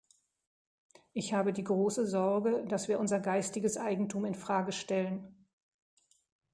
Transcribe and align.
Ich 1.13 1.35
habe 1.35 1.53
die 1.53 1.63
große 1.63 2.07
Sorge, 2.07 2.65
dass 2.67 2.87
wir 2.87 2.99
unser 2.99 3.19
geistiges 3.19 3.77
Eigentum 3.77 4.25
in 4.25 4.33
Frage 4.33 4.71
stellen. 4.71 5.45